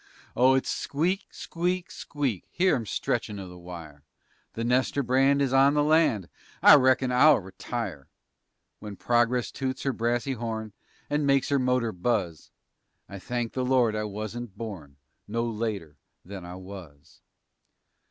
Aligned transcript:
Oh, 0.35 0.55
it's 0.55 0.71
squeak! 0.71 1.27
squeak! 1.29 1.91
squeak! 1.91 2.47
Hear 2.49 2.75
'em 2.75 2.87
stretchin' 2.87 3.37
of 3.37 3.49
the 3.49 3.57
wire! 3.59 4.03
The 4.53 4.63
nester 4.63 5.03
brand 5.03 5.43
is 5.43 5.53
on 5.53 5.75
the 5.75 5.83
land; 5.83 6.27
I 6.63 6.73
reckon 6.77 7.11
I'll 7.11 7.37
retire, 7.37 8.09
While 8.79 8.95
progress 8.95 9.51
toots 9.51 9.83
her 9.83 9.93
brassy 9.93 10.31
horn 10.33 10.73
And 11.07 11.27
makes 11.27 11.49
her 11.49 11.59
motor 11.59 11.91
buzz, 11.91 12.49
I 13.07 13.19
thank 13.19 13.53
the 13.53 13.63
Lord 13.63 13.95
I 13.95 14.05
wasn't 14.05 14.57
born 14.57 14.97
_No 15.29 15.55
later 15.55 15.97
than 16.25 16.45
I 16.45 16.55
was. 16.55 17.21